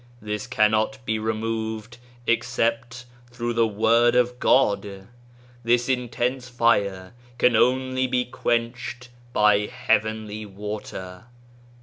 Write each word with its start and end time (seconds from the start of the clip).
This 0.19 0.47
cannot 0.47 0.97
be 1.05 1.19
removed 1.19 1.99
except 2.25 3.05
through 3.29 3.53
the 3.53 3.67
Word 3.67 4.15
of 4.15 4.39
God. 4.39 5.07
This 5.63 5.87
intense 5.87 6.49
fire 6.49 7.13
can 7.37 7.55
only 7.55 8.07
be 8.07 8.25
quenched 8.25 9.09
by 9.31 9.67
heavenly 9.67 10.43
water." 10.43 11.25